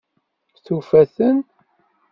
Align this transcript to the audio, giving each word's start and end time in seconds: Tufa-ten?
Tufa-ten? 0.65 1.37